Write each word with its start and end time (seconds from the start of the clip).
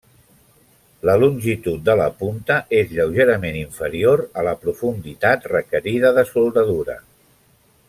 La 1.09 1.13
longitud 1.23 1.83
de 1.89 1.95
la 1.99 2.07
punta 2.21 2.57
és 2.79 2.95
lleugerament 2.95 3.59
inferior 3.61 4.25
a 4.43 4.47
la 4.49 4.55
profunditat 4.65 5.47
requerida 5.55 6.13
de 6.19 6.25
soldadura. 6.35 6.99